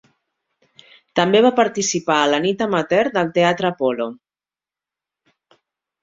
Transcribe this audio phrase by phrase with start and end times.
[1.19, 4.09] També va participar a la nit amateur del Teatre Apollo.